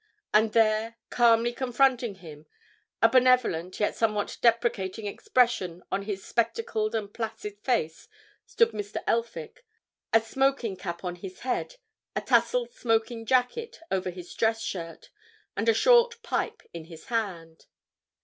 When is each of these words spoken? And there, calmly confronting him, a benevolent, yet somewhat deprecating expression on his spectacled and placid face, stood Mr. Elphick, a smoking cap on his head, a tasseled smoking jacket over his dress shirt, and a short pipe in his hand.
And 0.33 0.51
there, 0.53 0.95
calmly 1.11 1.53
confronting 1.53 2.15
him, 2.15 2.47
a 3.03 3.07
benevolent, 3.07 3.79
yet 3.79 3.95
somewhat 3.95 4.39
deprecating 4.41 5.05
expression 5.05 5.83
on 5.91 6.01
his 6.05 6.25
spectacled 6.25 6.95
and 6.95 7.13
placid 7.13 7.59
face, 7.59 8.07
stood 8.47 8.71
Mr. 8.71 9.03
Elphick, 9.05 9.63
a 10.11 10.19
smoking 10.19 10.75
cap 10.75 11.03
on 11.03 11.17
his 11.17 11.41
head, 11.41 11.75
a 12.15 12.21
tasseled 12.21 12.73
smoking 12.73 13.27
jacket 13.27 13.79
over 13.91 14.09
his 14.09 14.33
dress 14.33 14.63
shirt, 14.63 15.11
and 15.55 15.69
a 15.69 15.73
short 15.75 16.23
pipe 16.23 16.63
in 16.73 16.85
his 16.85 17.05
hand. 17.13 17.67